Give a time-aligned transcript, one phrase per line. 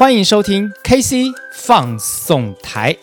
[0.00, 2.96] 欢迎收听 KC 放送台。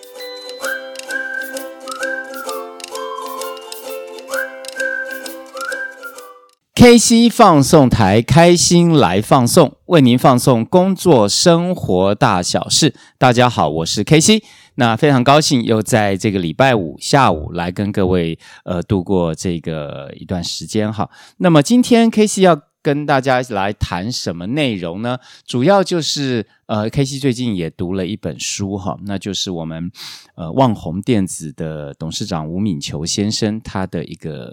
[6.74, 12.96] KC 放送台，开心来放送，为您放送工作生活大小事。
[13.20, 14.42] 大家好，我是 KC，
[14.74, 21.08] 那非常高兴又在这个礼拜五下午来跟各位呃度过这个一段时间哈。
[21.38, 25.20] 那么今天 KC 要跟大家来谈什么内容呢？
[25.46, 29.92] 主要就是呃，KC 最近也读了一本书哈，那就是我们
[30.36, 34.50] 呃旺宏电子的董事长吴敏球先生他的一个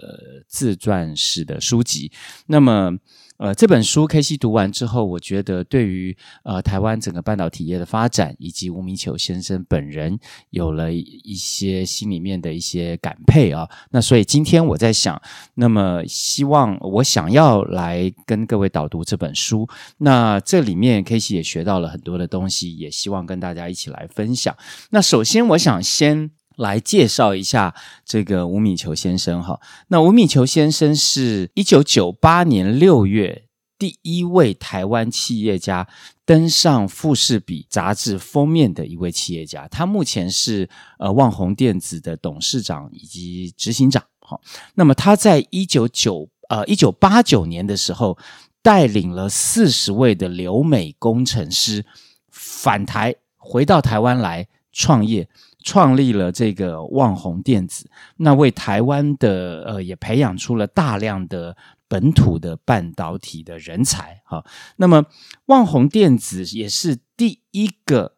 [0.49, 2.11] 自传式的书籍。
[2.47, 2.91] 那么
[3.37, 10.17] 呃，这本书 KC 读完之后，我觉得对于呃台湾整个半导体业的发展，以及吴敏球先生本人
[10.51, 13.69] 有了一些心里面的一些感佩啊。
[13.91, 15.21] 那所以今天我在想，
[15.55, 19.67] 那么希望我想要来跟各位导读这本书。
[19.97, 24.55] 那这里面 KC 也学到了很多的东西，也希望跟大家一起来分享。
[24.91, 26.31] 那首先，我想先。
[26.57, 27.73] 来介绍一下
[28.05, 29.59] 这个吴敏球先生哈。
[29.87, 33.43] 那吴敏球先生是一九九八年六月
[33.77, 35.87] 第一位台湾企业家
[36.25, 39.67] 登上富士比杂志封面的一位企业家。
[39.67, 44.03] 他目前是呃旺宏电子的董事长以及执行长。
[44.19, 44.39] 哈，
[44.73, 48.17] 那么他在一九九呃一九八九年的时候，
[48.63, 51.85] 带领了四十位的留美工程师
[52.31, 55.29] 返台，回到台湾来创业。
[55.65, 64.45] 创立了这个旺宏电子，那为台湾的呃也培养出了大量的本土的半导体的人才哈。
[64.77, 65.05] 那么
[65.47, 68.13] 旺宏电子也是第一个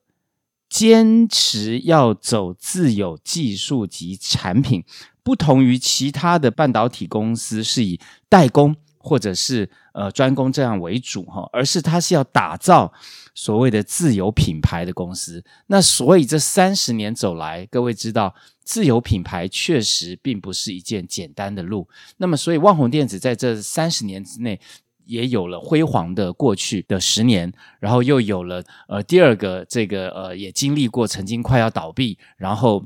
[0.70, 4.84] 坚持要走自有技术及产品，
[5.24, 8.76] 不同于其他的半导体公司是以代工
[9.08, 12.92] 或者是呃专攻这样为主哈，而是它是要打造。
[13.40, 18.34] 所谓的自有品牌的公司，那所以这三十年走来，各位知道，
[18.64, 21.88] 自有品牌确实并不是一件简单的路。
[22.18, 24.60] 那么，所以万宏电子在这三十年之内，
[25.06, 32.84] 也有了辉煌的过去的十年，然后又有了呃第二个这个呃也经历过曾经快要倒闭，然后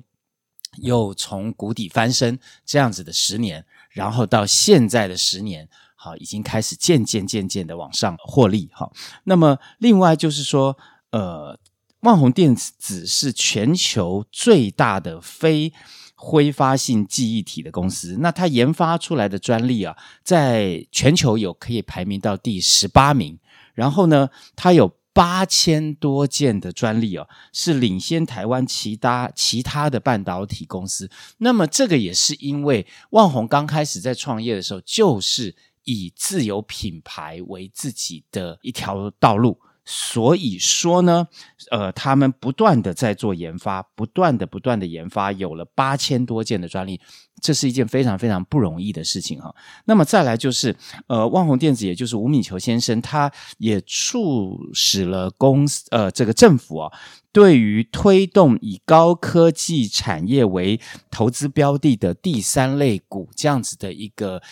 [0.82, 5.70] 又从谷底翻身这样子的十年，然后到现在的十年。
[6.04, 8.72] 好，已经开始渐渐渐渐的往上获利。
[8.74, 8.92] 好，
[9.26, 10.76] 那么另外就是说，
[11.12, 11.56] 呃，
[12.00, 15.72] 万宏电子是全球最大的非
[16.16, 18.18] 挥发性记忆体的公司。
[18.20, 23.38] 那它研发出来的专利啊，在全球有可以排名到第十八名。
[23.76, 31.12] 然后呢，它有八千多件的专利哦，是领先台湾其他其他的半导体公司。
[31.38, 35.56] 那么这个也是因为万宏刚开始在创业的时候，就是。
[35.84, 41.28] 以自有品牌为自己的一条道路，所以说呢，
[41.72, 47.02] 呃，他们不断的在做研发，不断的不断的研发，有了八千多件的专利，
[47.42, 49.54] 这是一件非常非常不容易的事情哈。
[49.86, 50.76] 那么再来就是，
[51.08, 56.92] 呃，万宏电子，也就是吴敏球先生，他也促使了公司，呃，这个政府啊，
[57.32, 64.44] 对于推动以高科技产业为投资标的的第三类股这样子的一个。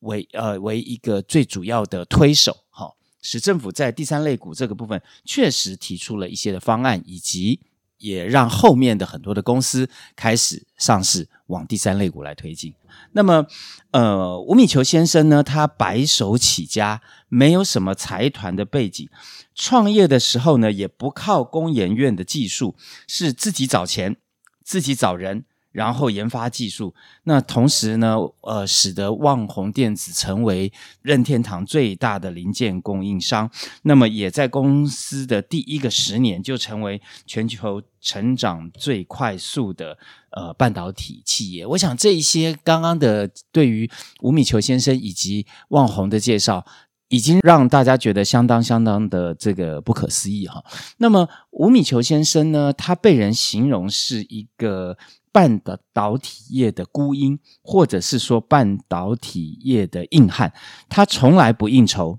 [0.00, 7.60] 为呃为一个最主要的推手，哈，使政府在第三类股这个部分确实提出了一些的方案，以及
[7.98, 12.74] 也让后面的很多的公司开始上市，往第三类股来推进。
[13.12, 13.46] 那么，
[13.90, 19.08] 呃，吴敏球先生呢，他白手起家，没有什么财团的背景，
[19.54, 22.74] 创业的时候呢，也不靠工研院的技术，
[23.06, 24.16] 是自己找钱，
[24.64, 25.44] 自己找人。
[25.72, 26.92] 然后研发技术，
[27.22, 33.48] 那同时呢，呃，使得旺宏电子成为任天堂最大的零件供应商。
[33.82, 39.96] 那么，也在公司的第一个十年就成为全球成长最快速的
[40.30, 41.64] 呃半导体企业。
[41.64, 43.88] 我想这一些刚刚的对于
[44.22, 46.66] 吴敏球先生以及旺宏的介绍，
[47.10, 50.64] 已经让大家觉得相当相当的这个不可思议哈。
[50.96, 54.98] 那么，吴敏球先生呢，他被人形容是一个。
[55.32, 60.52] 半的导体业的孤鹰，或者是说半导体业的硬汉，
[60.88, 62.18] 他从来不应酬，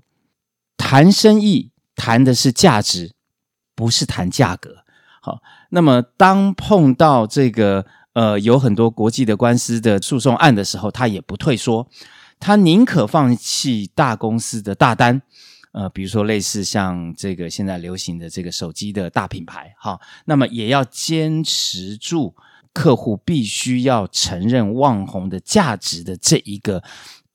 [0.76, 3.12] 谈生意谈的是价值，
[3.74, 4.84] 不是谈价格。
[5.20, 11.86] 好，那么当碰到这个呃有很多国际的官司的诉讼案的时候，他也不退缩，
[12.40, 15.20] 他宁可放弃大公司的大单，
[15.72, 22.34] 呃，比如说类似像这个现在流行的这个手机的大品牌，好，那么也要坚持住。
[22.72, 26.82] 客户必须要承认旺宏的价值的这一个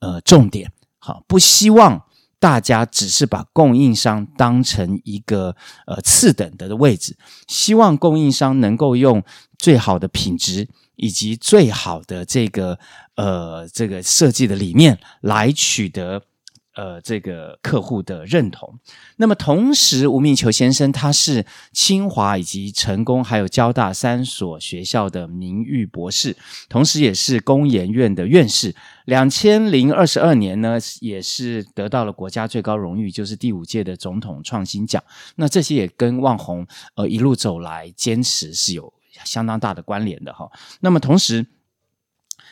[0.00, 2.02] 呃重点，好，不希望
[2.38, 5.56] 大家只是把供应商当成一个
[5.86, 9.22] 呃次等的位置，希望供应商能够用
[9.58, 12.78] 最好的品质以及最好的这个
[13.16, 16.22] 呃这个设计的理念来取得。
[16.78, 18.78] 呃，这个客户的认同。
[19.16, 26.36] 那么，同时，吴铭球先生他是清华以及成功还有交大三所学校的名誉博士，
[26.68, 28.76] 同时也是工研院的院士。
[29.06, 35.02] 两千零二十二年呢，也是得到了国家最高荣誉，就是第五届的总统创新奖。
[35.34, 36.64] 那这些也跟旺宏
[36.94, 38.94] 呃一路走来坚持是有
[39.24, 40.48] 相当大的关联的哈。
[40.78, 41.44] 那么，同时。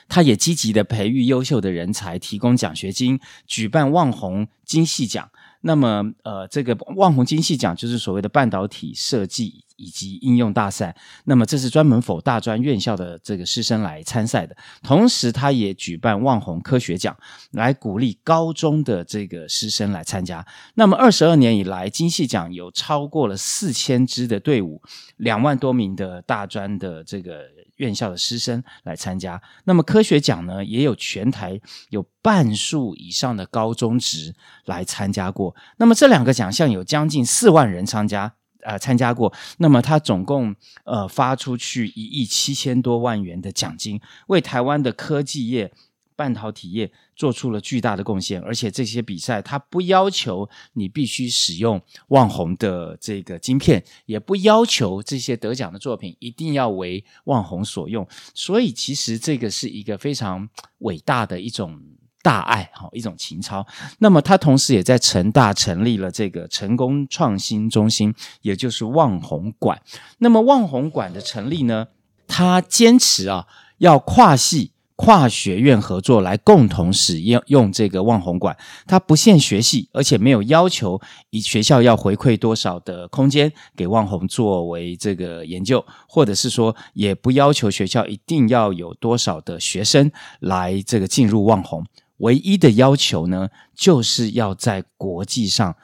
[0.09, 5.31] 他也积极的培育优秀的人才，提供奖学金，举办旺红精细奖。
[5.63, 10.97] 那么，呃，这个旺红精细奖就是所谓的半导体设计以及应用大赛。
[11.25, 14.57] 那么，这是专门否大专院校的这个师生来参赛的。
[14.83, 17.17] 同时，他也举办旺宏科学奖，
[17.53, 20.47] 来鼓励高中的这个师生来参加。
[20.75, 24.83] 那么，二十二年以来，精细奖有超过了四千支的队伍，
[25.17, 27.43] 两万多名的大专的这个。
[27.77, 34.35] 院校的师生来参加，那么科学奖呢，也有全台有半数以上的高中职
[34.65, 35.55] 来参加过。
[35.77, 38.33] 那么这两个奖项有将近四万人参加，
[38.67, 39.33] 呃，参加过。
[39.59, 40.55] 那么他总共
[40.85, 45.73] 呃发出去一亿七千多万元的奖金，为台湾的科技业。
[46.19, 51.79] 半导体业做出了巨大的贡献，而且这些比赛它不要求你必须使用
[52.09, 60.49] 旺宏的这个晶片，也不要求这些得奖的作品一定要为旺宏所用，所以其实这个是一个非常
[60.79, 61.79] 伟大的一种
[62.27, 63.65] 大爱哈，一种情操。
[64.01, 68.13] 那么他同时也在成大成立了这个成功创新中心，
[68.43, 69.81] 也就是旺虹馆。
[70.19, 71.87] 那么旺虹馆的成立呢，
[72.27, 73.47] 他坚持啊
[73.79, 74.73] 要跨系。
[74.99, 78.57] 跨学院合作来共同使用用这个旺虹馆，
[78.87, 91.85] 它不限学系，而且没有要求以学校要回馈多少的空间给旺虹作为这个研究，或者是说也不要求学校一定要有多少的学生来这个进入旺虹，
[92.19, 95.77] 唯一的要求呢，就是要在国际上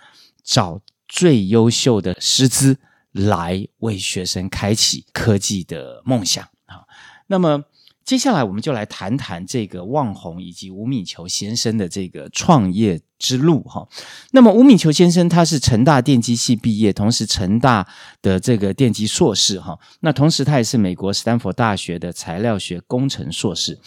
[0.43, 2.79] 找最优秀的师资
[3.13, 6.85] 来为学生开启科技的梦想啊，
[7.27, 7.65] 那么。
[8.05, 13.89] 接下来，我们就来谈谈这个旺宏以及吴敏球先生的这个创业之路哈。
[14.33, 17.87] 那么，吴敏球先生他是成大电机系毕业，同时成大
[18.21, 19.79] 的这个电机硕士哈。
[20.01, 23.79] 那同时，他也是美国斯坦福大学的材料学工程硕士。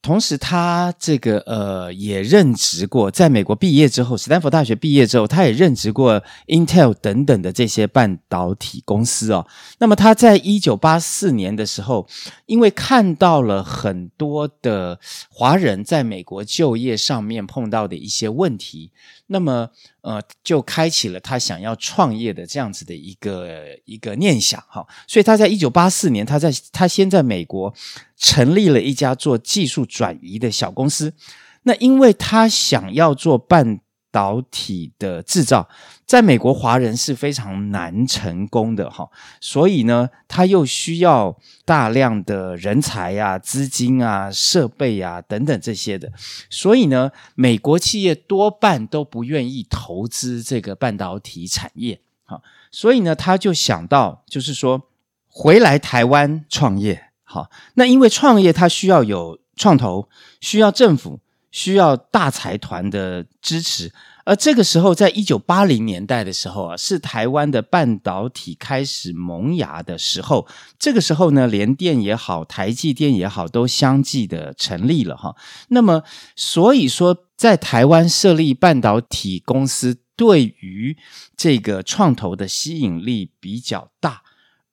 [0.00, 9.46] 同时，他这个呃也任职过，在美国毕业之后，斯坦福大学毕业之后，他也任职过 Intel 等等的这些半导体公司哦。
[9.78, 12.06] 那么他在一九八四年的时候，
[12.46, 18.92] 因为看到了很多的华人在美国就业上面碰到的一些问题，
[19.28, 19.70] 那么
[20.02, 24.86] 呃就开启了他想要创业的这样子的一个一个念想哈。
[25.06, 27.72] 所以他在一九八四年，他在他先在美国。
[28.20, 31.14] 成立了一家做技术转移的小公司。
[31.62, 33.78] 那因为他想要做半
[34.18, 35.68] 导体的制造，
[36.04, 39.08] 在美国华人是非常难成功的哈，
[39.40, 46.10] 所以呢，他又需要大量的人才呀、资金啊、设备啊等等这些的，
[46.50, 52.00] 所以呢，美国企业多半都不愿意投资这个半导体产业。
[52.24, 54.88] 好，所以呢，他就想到，就是说
[55.28, 57.04] 回来台湾创业。
[57.22, 60.08] 好，那因为创业它需要有创投，
[60.40, 63.92] 需要政府，需要大财团的支持。
[64.24, 70.46] 而这个时候，在一九八零年代的时候啊，是台湾的半导体开始萌芽的时候。
[70.78, 75.34] 这个时候呢，联电也好，台积电也好，都相继的成立了哈。
[75.68, 76.02] 那么，
[76.36, 80.98] 所以说，在台湾设立半导体公司，对于
[81.34, 84.22] 这个创投的吸引力比较大，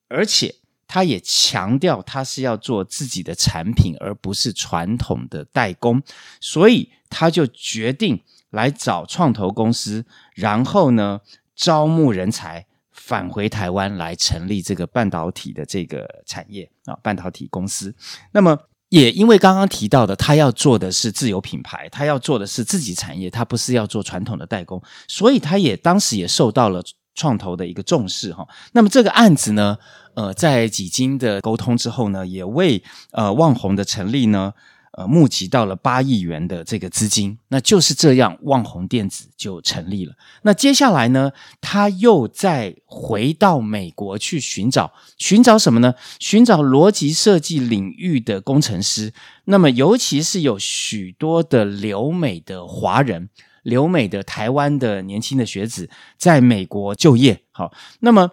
[0.10, 0.56] 而且。
[0.88, 6.02] 他也强调，他是要做自己的产品，而不是传统的代工，
[6.40, 11.22] 所以他就决定来找创投公司，然后呢，
[11.56, 17.94] 招募人才返回台湾来成立这个半导体的这个产业啊，半导体公司。
[18.32, 18.58] 那么
[18.90, 26.82] 也因为刚刚提到的，他要做的是自有品牌，他要做的是自己产业，他不是要做传统的代工，所以他也当时也受到了
[27.16, 28.48] 创投的一个重视哈。
[28.74, 29.78] 那么这个案子呢，
[30.14, 34.54] 呃，在几经的沟通之后呢，也为呃旺宏的成立呢，
[34.92, 37.38] 呃募集到了八亿元的这个资金。
[37.48, 40.14] 那就是这样，旺宏电子就成立了。
[40.44, 41.32] 那接下来呢，
[41.62, 45.96] 他又再回到美国去寻找，寻找什么呢？
[46.20, 49.14] 寻找逻辑设计领域的工程师。
[49.46, 53.30] 那么，尤其是有许多的留美的华人。
[53.66, 57.42] 留美的台湾的年轻的学子在美国就业。
[57.52, 58.30] 好，那么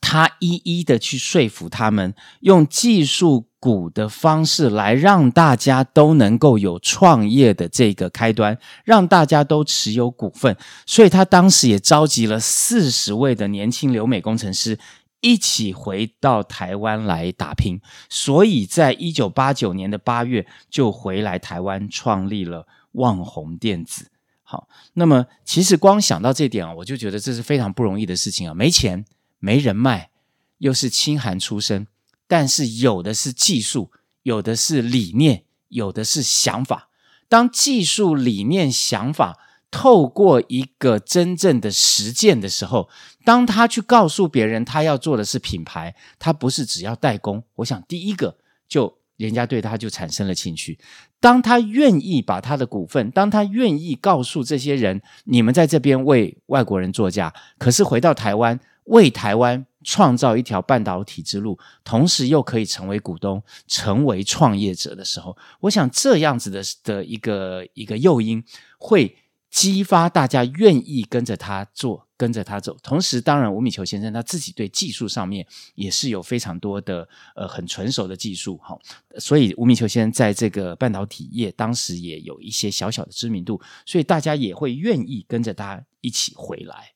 [0.00, 10.56] 他一一的去说服他们，用技术股的方式来让大家都能够有创业的这个开端，让大家都持有股份。
[10.86, 14.78] 所以他当时也召集了四十位的年轻留美工程师。
[15.22, 24.10] 一起回到台湾来打拼，所以在一九八九年的八月就回来台湾创立了旺宏电子。
[24.48, 29.04] 好，那么其实光想到这点啊，我就觉得这是非常不容易的事情啊，没钱、
[29.40, 30.10] 没人脉，
[30.58, 31.88] 又是清寒出身，
[32.28, 33.90] 但是有的是技术，
[34.22, 36.88] 有的是理念，有的是想法。
[37.28, 39.40] 当技术、理念、想法。
[39.68, 42.88] 透过一个真正的实践的时候，
[43.24, 47.42] 当他去告诉别人他要做的是品牌，他不是只要代工。
[47.56, 48.38] 我想第一个
[48.68, 50.78] 就人家对他就产生了兴趣。
[51.26, 68.44] 当他愿意把他的股份，当他愿意告诉这些人，你们在这边为外国人作嫁，可是回到台湾为台湾创造一条半导体之路，同时又可以成为股东、成为创业者的时候，我想这样子的的一个一个诱因
[68.78, 69.16] 会。
[69.48, 72.76] 激发大家愿意跟着他做，跟着他走。
[72.82, 78.76] 同时，当然，吴米球先生他自己对技术上面也是有非常多的呃很纯熟的技术哈。
[79.18, 86.95] 所以，吴米球先生在这个半导体业当时也有一些小小的知名度，所以大家也会愿意跟着他一起回来。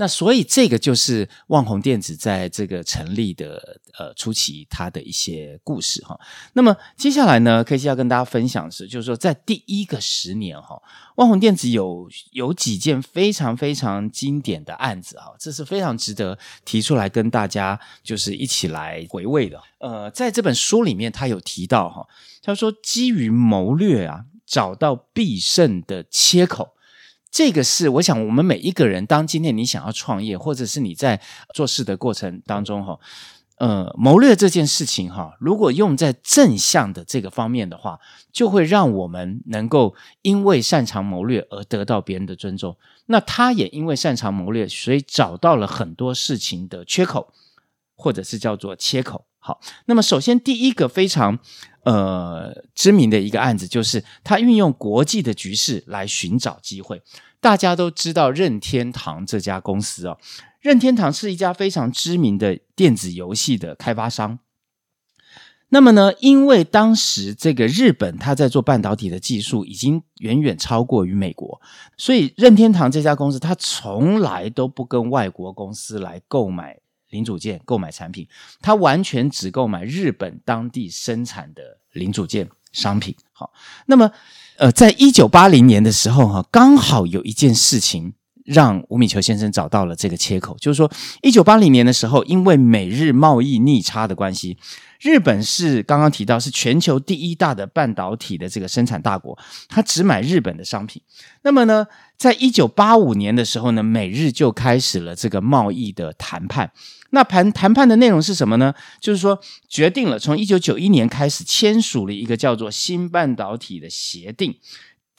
[0.00, 6.18] 那所以这个就是旺宏电子在这个成立的呃初期，它的一些故事哈。
[6.54, 10.80] 那么接下来呢，KC 要跟大家分享的是，就是说在第一个十年哈，
[11.16, 19.60] 旺宏电子有有几件非常非常经典的案子哈，这是非常值得提出来跟大家就是一起来回味的。
[19.80, 22.08] 呃，在这本书里面，他有提到哈，
[22.42, 26.70] 他说基于谋略啊，找到必胜的切口。
[27.30, 31.20] 这个是我想，我们每一个人，当今天你想要创业，或者是你在
[31.54, 32.98] 做事的过程当中，哈，
[33.58, 38.00] 呃，谋略这件事情，哈，如果用在正向的这个方面的话，
[38.32, 42.76] 就会让我们能够因为擅长谋略而得到别人的尊重。
[43.06, 47.32] 那他也因为擅长谋略，所以找到了很多事情的缺口，
[47.94, 49.26] 或者是叫做切口。
[49.38, 51.38] 好，那么首先第一个非常
[51.90, 57.02] 呃知名的一个案子，就是他运用国际的局势来寻找机会。
[57.40, 60.16] 大家都知道任天堂这家公司哦，
[60.60, 64.38] 任天堂是一家非常知名的电子游戏的开发商。
[65.70, 71.60] 那么呢，因为当时这个日本他在做半导体的技术已经远远超过于美国，
[71.96, 76.78] 所以任天堂这家公司他从来都不跟外国公司来购买。
[77.10, 78.28] 零组件购买产品，
[78.60, 83.14] 他完全只购买日本当地生产的零组件商品。
[83.32, 83.52] 好，
[83.86, 84.10] 那么，
[84.58, 88.12] 呃，在一九八零年的时候，哈，刚好有一件事情
[88.50, 90.90] 让吴米球先生找到了这个切口，就是说，
[91.22, 94.56] 一九八零年的时候，因为美日贸易逆差的关系。
[94.98, 99.38] 日本是刚刚提到是全球第一大的半导体的这个生产大国，
[99.68, 101.00] 它只买日本的商品。
[101.42, 101.86] 那么呢，
[102.18, 106.72] 在一九八五年的时候呢，美日就开始了这个贸易的谈判。
[107.10, 108.74] 那谈谈判的内容是什么呢？
[109.00, 114.56] 就是说，决定了从一九九一年开始签署了一个叫做新半导体的协定。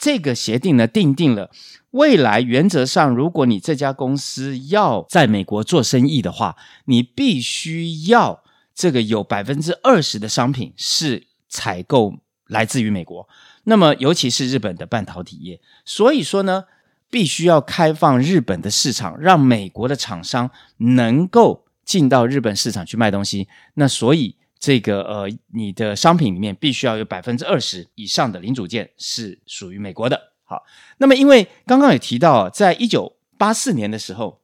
[0.02, 1.52] 这个协定呢，定定了
[1.92, 6.56] 未来原则上，如果你这家公司要在美国做生意的话，
[6.86, 8.42] 你必须要。
[8.74, 12.14] 这个有百分之二十的商品是采购
[12.46, 13.28] 来自于美国，
[13.64, 16.64] 那么尤其是日本的半导体业，所以说呢，
[17.10, 23.46] 必须要开放日本的市场，让美国的厂商能够进到日本市场去卖东西。
[23.74, 30.18] 那所以这个呃，你的商品里面必须要有百分之二十以上的零组件是属于美国的。
[30.44, 30.62] 好，
[30.98, 34.40] 那么因为刚刚也提到，在一九八四年的时候。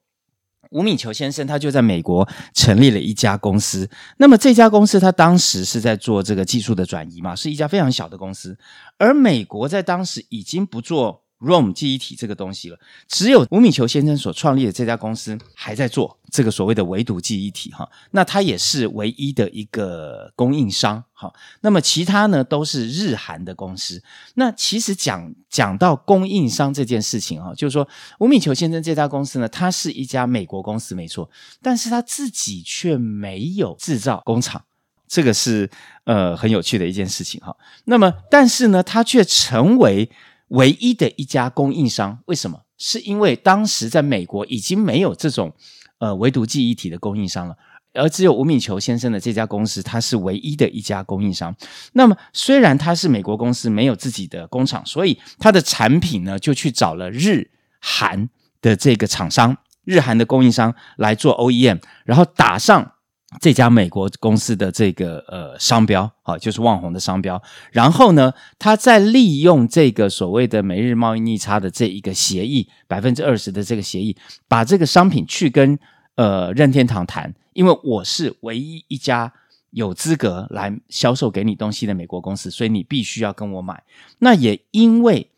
[0.71, 8.59] 吴敏球先生他就在美国成立了一家公司，那么这家公司他当时是在做这个技术的转移嘛，是一家非常小的公司，
[8.99, 11.25] 而美国在当时已经不做。
[11.41, 21.33] ROM 记忆体这个东西了，只有吴米球先生所创立的这家公司还在做这个所谓的唯独记忆体哈，那它也是唯一的一个供应商哈。
[21.61, 24.03] 那么其他呢都是日韩的公司。
[24.35, 31.31] 那其实讲讲到供应商这件事情哈，就是说吴米球先生这家公司呢，它是一家美国公司没错，
[31.63, 34.65] 但是他自己却没有制造工厂，
[35.07, 35.71] 这个是
[36.03, 37.57] 呃很有趣的一件事情哈。
[37.85, 40.11] 那么但是呢，他却成为
[40.49, 42.63] 唯一的一家供应商，为什么？
[42.77, 45.53] 是因为当时在美国已经没有这种
[45.99, 47.57] 呃唯独记忆体的供应商了，
[47.93, 51.55] 而只有吴敏球先生的这家公司，它是唯一的一家供应商。
[51.95, 57.51] 那么虽然它是美国公司，没有自己的工厂，所以它的产品呢就去找了日
[57.81, 58.29] 韩
[58.61, 62.93] 的这个厂商，日韩的供应商来做 OEM，然后打上
[63.41, 67.41] 这家美国公司的这个呃商标，好，就是旺宏的商标。
[67.71, 74.17] 然后呢，他在利用这个所谓的美日贸易逆差的这一个协议，百分之二十的这个协议，
[74.49, 75.79] 把这个商品去跟
[76.15, 79.31] 呃任天堂谈，因为我是唯一一家
[79.73, 83.83] 有资格来销售给你东西的美国公司，所以你必须要跟我买。
[84.21, 85.31] 那也因为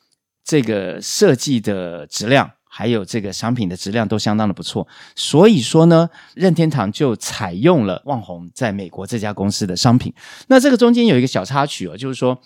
[0.45, 2.53] 这个设计的质量。
[2.73, 4.87] 还有这个商品的质量都相当的不错，
[5.17, 10.15] 所以说呢，任天堂就采用了旺宏在美国这家公司的商品。
[10.47, 12.41] 那这个中间有一个小插曲哦，就是说，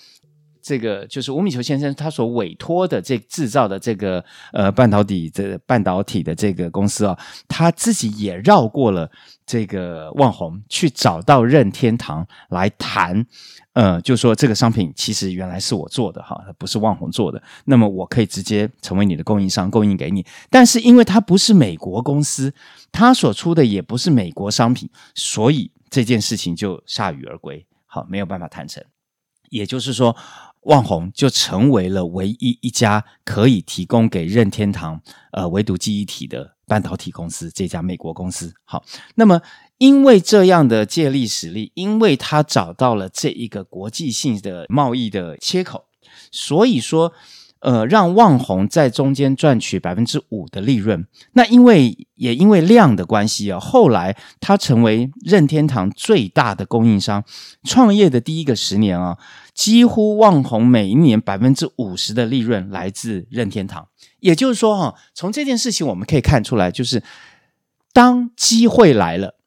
[0.64, 9.10] 这个就是吴米球先生他所委托的这制造的这个呃半导体的半导体的这个公司啊，他自己也绕过了
[9.44, 13.26] 这个旺红，去找到任天堂来谈。
[13.74, 17.42] 呃，就说这个商品其实原来是我做的哈，不是旺红做的。
[17.66, 20.24] 那么我可以直接成为你的供应商，供应给你。
[20.48, 22.54] 但是因为它不是美国公司，
[22.90, 28.82] 它所出的也不是美国商品，所以这件事情就铩羽而归，好，没有办法谈成。
[29.50, 30.16] 也就是说，
[30.64, 35.00] 旺宏就成为了唯一一家可以提供给任天堂
[35.32, 38.52] 呃唯独记忆体的半导体公司，这家美国公司。
[38.64, 39.40] 好，那么。
[39.78, 45.86] 因为这样的借力使力，因为他找到了这一个国际性的贸易的切口，
[46.30, 47.12] 所以说，
[47.58, 51.04] 呃，让旺宏在中间赚取百分之五的利润。
[51.32, 57.24] 那因为也因为量的关系啊，后来他成为任天堂最大的供应商。
[57.64, 59.18] 创业的第一个十年啊，
[59.54, 63.88] 几乎旺宏每一年百分之五十的利润来自任天堂。
[64.20, 67.02] 也就是说，哈，从这件事情我们可以看出来，就是
[67.92, 69.38] 当机会来了。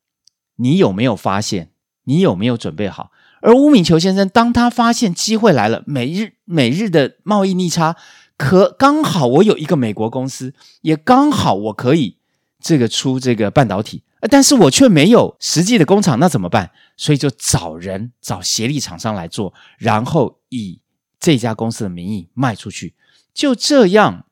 [0.55, 1.71] 你有没有发现？
[2.05, 3.11] 你有没有准备好？
[3.41, 7.95] 而吴敏球先生，当他发现机会来了，每日每日的贸易逆差，
[8.37, 12.17] 可刚好我有一个美国公司，也刚好我可以
[12.59, 16.71] 这个出这个半导体，但是我却没有实际的工厂，那怎么办？
[16.95, 20.81] 所以就找人找协力厂商来做，然后以
[21.19, 22.95] 这家公司的名义卖出去，
[23.33, 24.25] 就这样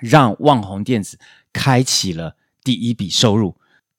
[0.00, 1.18] 让旺宏电子
[1.52, 3.56] 开启了第一笔收入。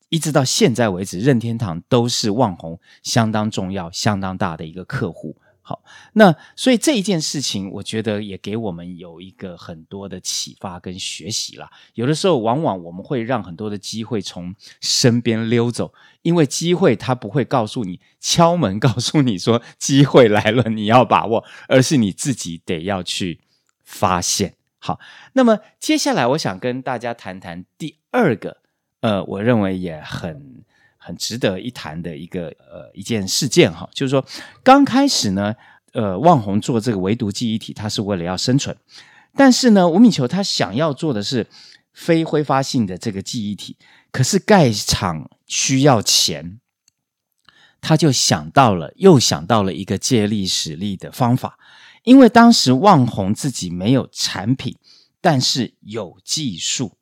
[0.09, 5.37] 一直到现在为止，任天堂都是旺宏相当重要、相当大的一个客户。
[5.65, 11.71] 好，那所以这一件事情，我觉得也给我们有一个很多的启发跟学习啦。
[11.93, 23.39] 有的时候，往往我们会让很多的机会从身边溜走，因为机会它不会告诉你敲门，告诉你说机会来了，你要把握，而是你自己得要去
[23.85, 24.55] 发现。
[24.79, 24.99] 好，
[25.31, 28.57] 那么接下来我想跟大家谈谈第二个。
[28.99, 30.63] 呃，我认为也很
[31.05, 34.25] 很值得一谈的一个呃一件事件哈，就是说
[34.63, 35.53] 刚开始呢，
[35.91, 38.75] 呃，旺宏做这个唯独记忆体，它是为了要生存，
[39.35, 41.45] 但是呢，吴敏球他想要做的是
[41.91, 43.75] 非挥发性的这个记忆体，
[44.11, 46.59] 可是盖厂需要钱，
[47.81, 51.59] 他就想到了，又想到了一个借力使力的方法，
[52.03, 54.77] 因为当时旺宏自己没有产品，
[55.19, 56.97] 但是有技术。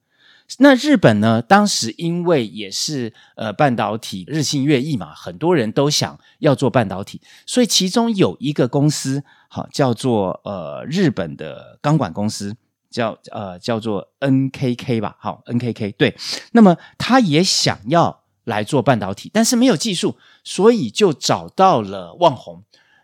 [0.60, 1.42] 那日本呢？
[1.42, 12.56] 当时因为也是呃半导体日新月异嘛，很多人都想要做半导体，所以其中有一个公司，好叫做呃日本的钢管公司，
[12.90, 16.16] 叫呃叫做 NKK 吧，好 NKK 对。
[16.52, 22.64] 那么他也想要来做半导体，但是没有技术，所以就找到了旺宏。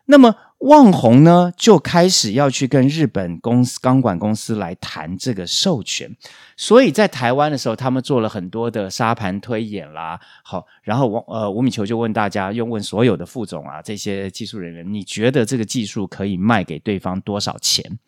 [0.10, 6.16] 那么旺宏呢，就开始要去跟日本公司钢管公司来谈这个授权，
[6.58, 10.20] 所以在台湾的时候，他们做了很多的沙盘推演啦。
[10.44, 18.00] 好，然后王呃吴米球就问大家，又问所有的副总啊这些技术人员，你觉得这个技术可以卖给对方多少钱？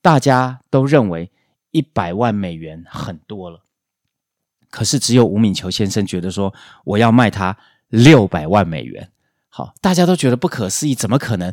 [0.00, 1.30] 大家都认为
[1.72, 3.64] 一百万美元很多了，
[4.70, 9.10] 可是只有吴米球先生觉得说，我要卖他六百万美元。
[9.48, 11.52] 好，大家都觉得不可思议，怎么可能？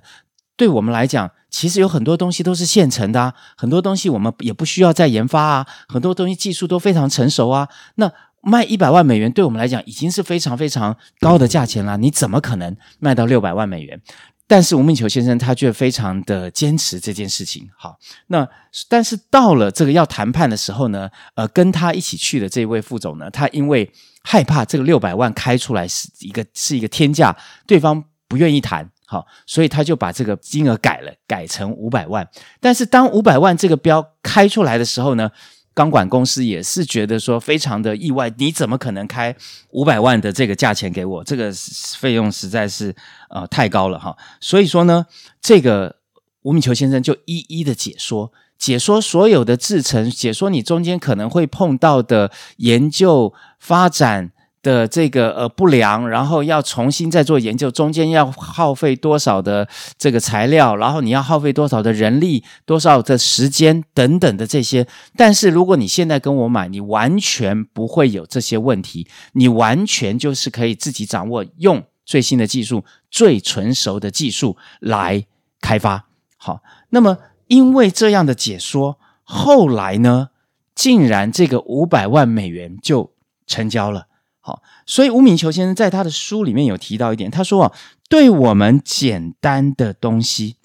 [0.57, 7.69] 对我们来讲，其实有很多东西都是现成的啊，很多东西我们也不需要再研发啊，很多东西技术都非常成熟啊。
[7.95, 11.97] 那卖一百万美元，对我们来讲已经是非常非常高的价钱了。
[11.97, 14.01] 你怎么可能卖到六百万美元？
[14.49, 17.69] 但是吴敏球先生他却非常的坚持这件事情。
[17.77, 18.47] 好，那
[18.87, 23.91] 但是到了这个要谈判的时候呢，呃，跟他一起去的这位副总呢，他因为
[24.23, 28.89] 害怕这个六百万开出来是一个是一个天价，对方不愿意谈。
[29.09, 32.27] 好，所以他就把这个金额改了，改成五百万。
[32.59, 35.31] 但是当五百万这个标开出来的时候呢，
[35.73, 39.33] 钢管公司也是觉得说非常的意外，你怎么可能开
[39.69, 41.23] 五百万的这个价钱给我？
[41.23, 41.53] 这个
[41.97, 42.93] 费用实在是
[43.29, 44.13] 呃太高了哈。
[44.41, 45.05] 所以说呢，
[45.39, 45.95] 这个
[46.41, 54.31] 吴敏球先生就一一的解说，解说所有的制程，解说你中间可能会碰到的研究发展
[54.67, 59.65] 的这个呃不良，然后要重新再做研究，中间要耗费多少的
[59.97, 64.85] 这个材料，然后你要耗费多少的人力、多少的时间等等的这些。
[65.15, 75.25] 但是如果你现在跟我买，你完全不会有这些问题，你完全就是可以自己掌握，用最新的技术、最纯熟的技术来
[75.61, 76.07] 开发。
[76.35, 80.31] 好，那么因为这样的解说，后来呢，
[80.75, 83.13] 竟然这个五百万美元就
[83.45, 84.07] 成交了。
[84.47, 87.73] 好，所以吴敏球先生在他的书里面有提到一点，他说啊，
[88.07, 90.55] 对我们简单的东西，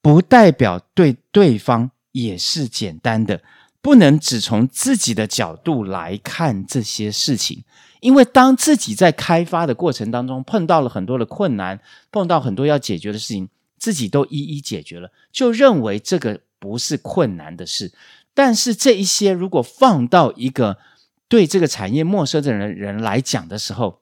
[0.00, 3.42] 不代表对对方也是简单的，
[3.82, 7.64] 不能只从自己的角度来看这些事情，
[8.00, 11.78] 因为当自己在开发的过程当中碰到了很多的困难，
[12.10, 17.92] 碰到很多要解决的事情，自己都一一解决了，就认为这个不是困难的事，
[18.32, 20.78] 但是这一些如果放到一个
[21.28, 24.00] 对这个产业陌生的人人来讲的时候，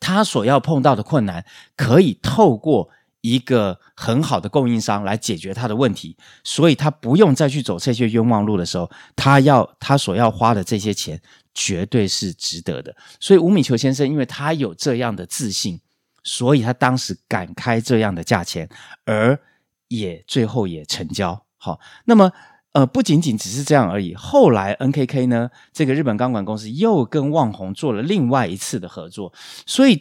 [0.00, 1.44] 他所要碰到的困难，
[1.76, 2.88] 可以透过
[3.20, 11.20] 一个很好的供应商来解决他的问题，所以他不用再去走这些冤枉路的时候，他要他所要花的这些钱
[11.52, 12.96] 绝对是值得的。
[13.20, 15.80] 所以吴敏球先生，因为他有这样的自信，
[16.24, 18.68] 所以他当时敢开这样的价钱，
[19.04, 19.38] 而
[19.88, 21.44] 也最后也成交。
[21.58, 22.32] 好，那么。
[22.72, 24.14] 呃，不仅仅只是这样而已。
[24.14, 29.32] 后来，NKK 呢，这个日本钢管公司又跟旺宏做了另外一次的合作，
[29.66, 30.00] 所以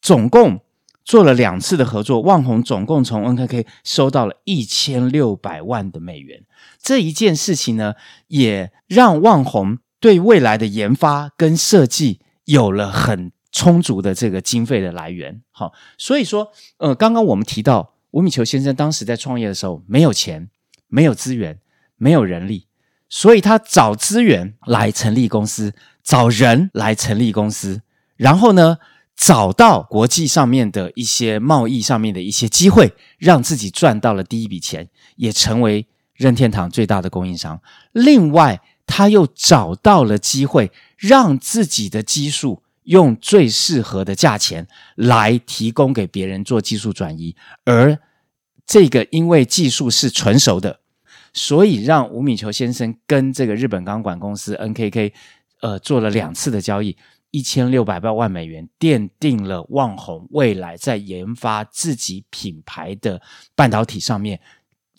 [0.00, 0.60] 总共
[1.04, 2.22] 做了两次的合作。
[2.22, 6.42] 旺宏总共从 NKK 收到了一千六百万的美元。
[6.80, 7.94] 这一件事情呢，
[8.28, 15.42] 也让旺宏对未来的研发跟设计有了很充足的这个经费的来源。
[15.50, 20.48] 好，所以说，呃，刚刚我们提到吴敏球先生当时在创业的时候，没有钱，
[20.88, 21.58] 没有资源。
[21.96, 22.66] 没有人力，
[23.08, 27.82] 所以他找资源来成立公司，找人来成立公司，
[28.16, 28.78] 然后呢，
[29.16, 37.60] 找到国际上面的一些贸易上面的一些机会，让自己赚到了第一笔钱，也成为任天堂最大的供应商。
[37.92, 47.98] 另外，他又找到了机会，让自己的技术用最适合的价钱来提供给别人做技术转移，而
[48.66, 50.80] 这个因为技术是纯熟的。
[51.36, 55.12] 所以让吴敏球先生跟这个日本钢管公司 NKK，
[55.60, 56.96] 呃，做了两次的交易，
[57.30, 63.20] 一千六百万美元，奠定了旺宏未来在研发自己品牌的
[63.54, 64.40] 半导体上面，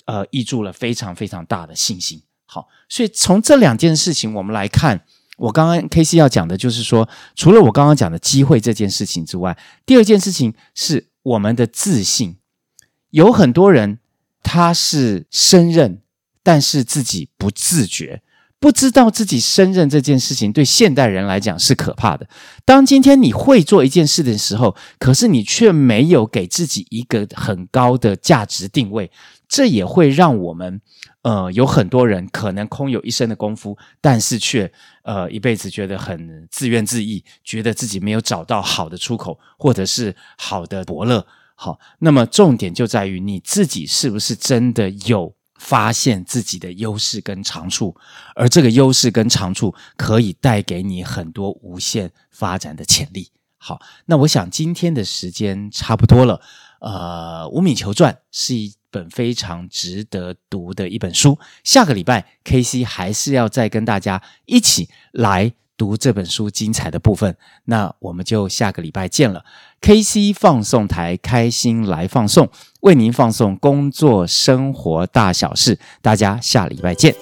[0.06, 2.22] 呃，挹注了非常非常大的信心。
[2.46, 5.04] 好，所以从这两件事情我们来看，
[5.38, 12.38] 我刚刚 KC 要讲的就是说，除了我刚刚讲的机会这件事情之外，第二件事情是我们的自信。
[13.10, 13.98] 有很多人
[14.44, 16.04] 他是升任。
[16.48, 18.22] 但是自己不自觉，
[18.58, 22.26] 不知道自己胜任这件事情对现代人来讲是可怕的。
[22.64, 29.12] 当今天你会做一件事的时候，可是你却没有给自己一个很高的价值定位，
[29.50, 30.80] 这也会让我们
[31.24, 34.72] 呃有很多人可能空有一身的功夫，但是却
[35.04, 41.28] 呃一辈子觉得很自怨自艾，觉得自己没有找到好的出口，或者是好的伯乐。
[41.56, 45.37] 好，那么重点就在于你自己是不是真的有。
[45.58, 47.96] 发现自己的优势跟长处，
[48.36, 53.32] 而这个优势跟长处可以带给你很多无限发展的潜力。
[53.58, 56.40] 好，那我想今天的时间差不多了。
[56.80, 61.40] 呃，《无敏球传》是一本非常值得读的一本书。
[61.64, 67.38] 下个礼拜，KC 还是要再跟大家一起来读这本书精彩的部分。
[67.66, 69.46] 那我们就下个礼拜见了。
[69.80, 72.50] KC 放送台，开心来放送。
[72.82, 77.16] 为您放送工作生活大小事，大家下礼拜见。